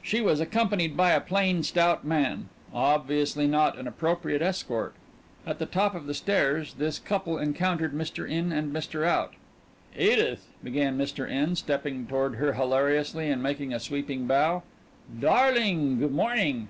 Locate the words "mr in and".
7.92-8.72